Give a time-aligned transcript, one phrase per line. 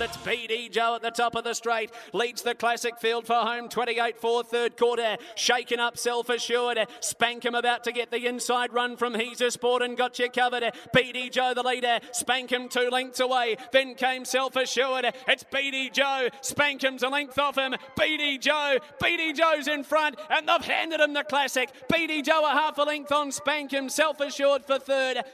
[0.00, 1.90] That's BD Joe at the top of the straight.
[2.14, 3.68] Leads the classic field for home.
[3.68, 5.18] 28 4 third quarter.
[5.34, 6.78] Shaken up, self assured.
[7.02, 10.62] Spankem about to get the inside run from He's a Sport and got you covered.
[10.96, 11.98] BD Joe the leader.
[12.12, 13.56] Spankem two lengths away.
[13.72, 15.04] Then came self assured.
[15.28, 16.30] It's BD Joe.
[16.40, 17.74] Spankem's a length off him.
[17.98, 18.78] BD Joe.
[19.02, 21.70] BD Joe's in front and they've handed him the classic.
[21.92, 23.90] BD Joe a half a length on Spankem.
[23.90, 25.24] Self assured for third.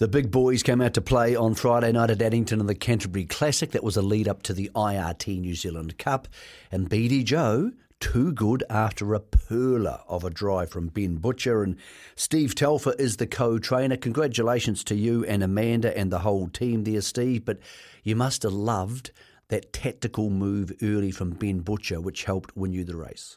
[0.00, 3.26] The big boys came out to play on Friday night at Addington in the Canterbury
[3.26, 3.72] Classic.
[3.72, 6.26] That was a lead up to the IRT New Zealand Cup.
[6.72, 11.62] And BD Joe, too good after a perler of a drive from Ben Butcher.
[11.62, 11.76] And
[12.16, 13.98] Steve Telfer is the co trainer.
[13.98, 17.44] Congratulations to you and Amanda and the whole team there, Steve.
[17.44, 17.58] But
[18.02, 19.10] you must have loved
[19.48, 23.36] that tactical move early from Ben Butcher, which helped win you the race.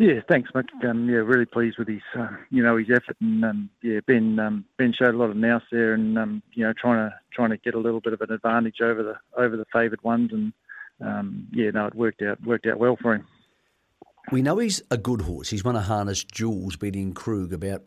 [0.00, 0.64] Yeah, thanks, Mick.
[0.82, 4.38] Um, yeah, really pleased with his, uh, you know, his effort, and um, yeah, Ben,
[4.38, 7.50] um, Ben showed a lot of nous there, and um, you know, trying to trying
[7.50, 10.54] to get a little bit of an advantage over the over the favoured ones, and
[11.06, 13.26] um, yeah, no, it worked out worked out well for him.
[14.32, 15.50] We know he's a good horse.
[15.50, 17.82] He's won a harness jewels beating Krug about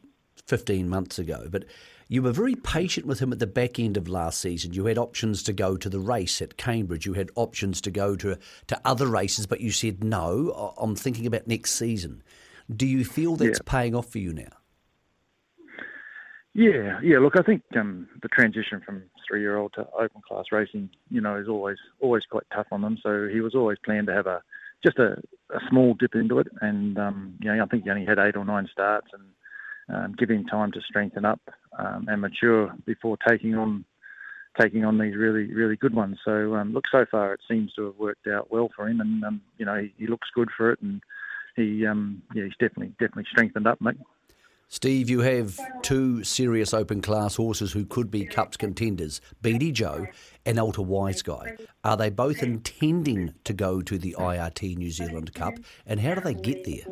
[0.48, 1.66] 15 months ago, but
[2.08, 4.74] you were very patient with him at the back end of last season.
[4.74, 7.06] You had options to go to the race at Cambridge.
[7.06, 10.74] You had options to go to to other races, but you said no.
[10.78, 12.22] I'm thinking about next season.
[12.74, 13.72] Do you feel that's yeah.
[13.72, 14.52] paying off for you now?
[16.54, 17.18] Yeah, yeah.
[17.18, 21.48] Look, I think um, the transition from three-year-old to open class racing, you know, is
[21.48, 22.98] always always quite tough on them.
[23.02, 24.44] So he was always planned to have a
[24.86, 25.14] just a,
[25.50, 28.36] a small dip into it, and um, you know, I think he only had eight
[28.36, 29.24] or nine starts, and
[29.90, 31.42] um, give him time to strengthen up
[31.78, 33.86] um, and mature before taking on
[34.60, 36.18] taking on these really really good ones.
[36.24, 39.24] So um, look, so far it seems to have worked out well for him, and
[39.24, 41.02] um, you know he, he, looks good for it, and
[41.56, 43.98] he um, yeah he's definitely definitely strengthened up, mate.
[44.70, 50.08] Steve, you have two serious open class horses who could be Cups contenders, BD Joe
[50.48, 51.56] and Alta Wise Guy.
[51.84, 55.54] Are they both intending to go to the IRT New Zealand Cup,
[55.86, 56.92] and how do they get there?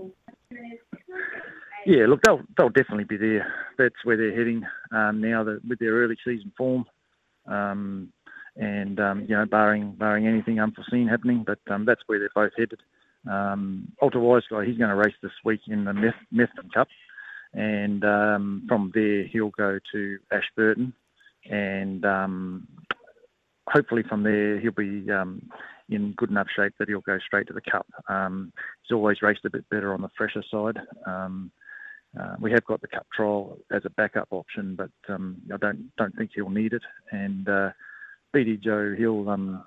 [1.86, 3.52] Yeah, look, they'll they'll definitely be there.
[3.78, 6.86] That's where they're heading um, now that, with their early season form,
[7.48, 8.12] um,
[8.56, 12.52] and um, you know, barring barring anything unforeseen happening, but um, that's where they're both
[12.58, 12.80] headed.
[13.30, 16.88] Um, Alta Wise guy, he's going to race this week in the Meth- Methven Cup,
[17.54, 20.94] and um, from there he'll go to Ashburton,
[21.50, 22.68] and um,
[23.68, 25.06] hopefully from there he'll be
[25.90, 27.88] in good enough shape that he'll go straight to the Cup.
[28.08, 30.80] He's always raced a bit better on the fresher side.
[31.08, 31.52] Um,
[32.20, 35.96] uh, we have got the cup trial as a backup option, but um, I don't
[35.98, 36.84] don't think he'll need it.
[37.12, 37.70] And uh,
[38.36, 39.64] BD Joe, he'll um,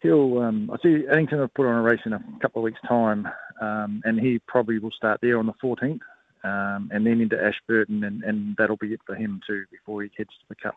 [0.00, 2.80] he'll um, I see Addington have put on a race in a couple of weeks'
[2.88, 3.28] time,
[3.60, 6.00] um, and he probably will start there on the 14th,
[6.42, 10.10] um, and then into Ashburton, and, and that'll be it for him too before he
[10.16, 10.76] heads to the cup.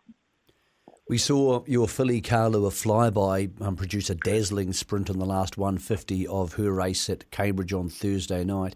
[1.09, 6.27] We saw your filly Carlua flyby um, produce a dazzling sprint in the last 150
[6.27, 8.75] of her race at Cambridge on Thursday night.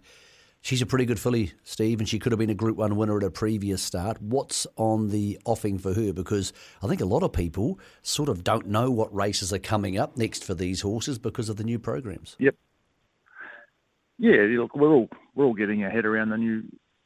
[0.63, 3.17] She's a pretty good filly, Steve, and she could have been a Group 1 winner
[3.17, 4.21] at a previous start.
[4.21, 6.13] What's on the offing for her?
[6.13, 9.97] Because I think a lot of people sort of don't know what races are coming
[9.97, 12.35] up next for these horses because of the new programs.
[12.37, 12.55] Yep.
[14.19, 16.61] Yeah, look, we're all we're all getting our head around the new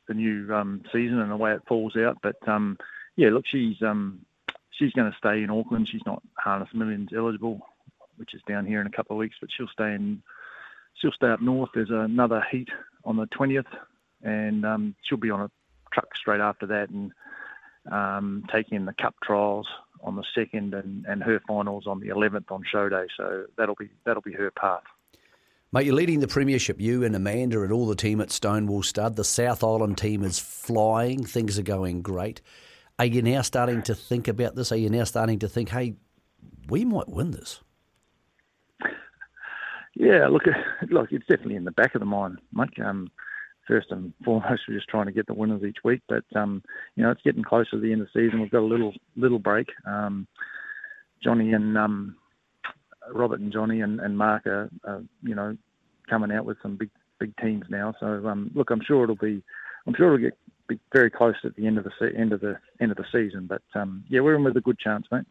[0.10, 2.18] the new um, season and the way it falls out.
[2.22, 2.78] But um,
[3.16, 4.20] yeah, look, she's um,
[4.72, 5.88] she's going to stay in Auckland.
[5.88, 7.62] She's not Harness Millions eligible,
[8.18, 10.22] which is down here in a couple of weeks, but she'll stay in
[10.96, 11.70] she'll stay up north.
[11.74, 12.68] There's another heat
[13.06, 13.66] on the 20th,
[14.24, 15.52] and um, she'll be on a
[15.94, 17.12] truck straight after that and
[17.92, 19.68] um, taking the cup trials
[20.04, 23.06] on the second, and, and her finals on the 11th on show day.
[23.18, 24.84] So that'll be that'll be her path.
[25.72, 26.80] Mate, you're leading the premiership.
[26.80, 29.16] You and Amanda and all the team at Stonewall Stud.
[29.16, 31.26] The South Island team is flying.
[31.26, 32.42] Things are going great.
[32.98, 34.72] Are you now starting to think about this?
[34.72, 35.96] Are you now starting to think, hey,
[36.70, 37.60] we might win this?
[40.06, 40.44] Yeah, look,
[40.90, 42.80] look, it's definitely in the back of the mind, Mike.
[42.80, 43.10] Um,
[43.68, 46.62] first and foremost, we're just trying to get the winners each week, but um,
[46.96, 48.40] you know, it's getting closer to the end of the season.
[48.40, 49.68] We've got a little little break.
[49.88, 50.28] Um,
[51.24, 52.16] Johnny and um,
[53.12, 55.58] Robert and Johnny and, and Mark are, are, you know,
[56.08, 57.96] coming out with some big big teams now.
[58.00, 59.42] So um, look, I'm sure it'll be,
[59.88, 60.38] I'm sure it'll get
[60.94, 63.48] very close at the end of the se- end of the end of the season.
[63.48, 65.26] But um, yeah, we're in with a good chance, mate.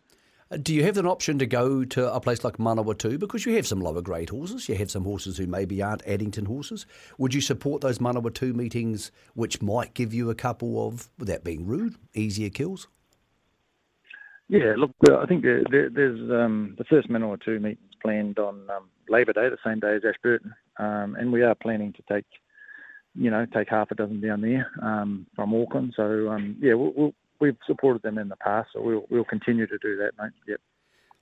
[0.63, 3.67] Do you have an option to go to a place like Manawatu because you have
[3.67, 4.69] some lower grade horses?
[4.69, 6.87] You have some horses who maybe aren't Addington horses.
[7.19, 11.67] Would you support those Manawatu meetings, which might give you a couple of, without being
[11.67, 12.89] rude, easier kills?
[14.49, 18.91] Yeah, look, I think there, there, there's um, the first or meetings planned on um,
[19.09, 22.27] Labor Day, the same day as Ashburton, um, and we are planning to take,
[23.15, 25.95] you know, take half a dozen down there um, from Auckland.
[25.97, 27.15] So um, yeah, we'll, we'll,
[27.45, 30.33] we've supported them in the past, so we'll we'll continue to do that, mate.
[30.49, 30.61] Yep.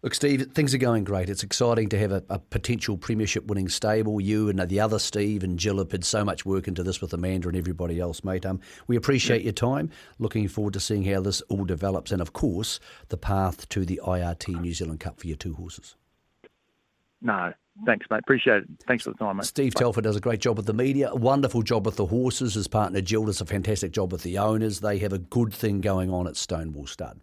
[0.03, 1.31] Look, Steve, things are going great.
[1.31, 4.21] It's exciting to have a, a, potential premiership winning stable.
[4.21, 7.13] You and the other Steve and Jill have put so much work into this with
[7.13, 8.45] Amanda and everybody else, mate.
[8.45, 8.59] Um,
[8.89, 9.91] we appreciate your time.
[10.19, 12.81] Looking forward to seeing how this all develops and, of course,
[13.11, 15.95] the path to the IRT New Zealand Cup for your two horses.
[17.21, 17.53] No,
[17.87, 18.21] thanks, mate.
[18.21, 18.69] Appreciate it.
[18.87, 19.47] Thanks for the time, mate.
[19.47, 19.81] Steve Bye.
[19.81, 22.55] Telfer does a great job with the media, a wonderful job with the horses.
[22.55, 24.81] His partner Jill does a fantastic job with the owners.
[24.81, 27.21] They have a good thing going on at Stonewall Stud.